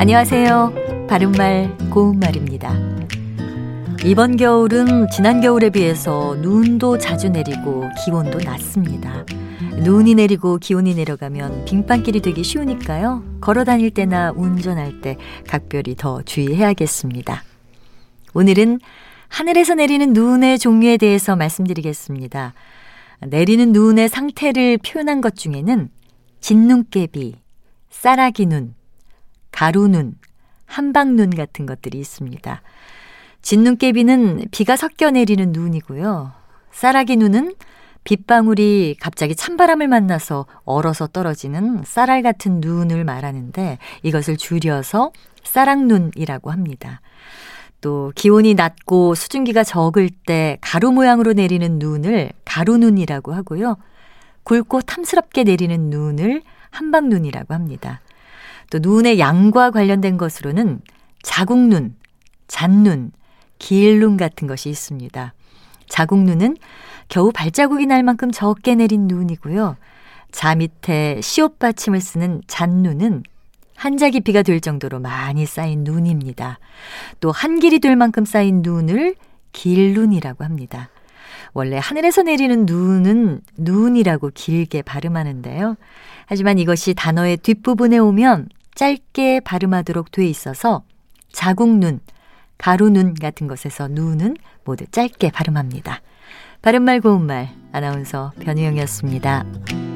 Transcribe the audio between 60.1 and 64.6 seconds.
것으로는 자국눈, 잔눈, 길눈 같은